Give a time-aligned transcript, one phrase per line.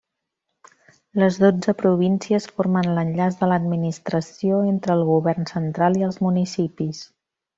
[1.23, 7.05] Les dotze províncies formen l'enllaç de l'administració entre el govern central i els municipis.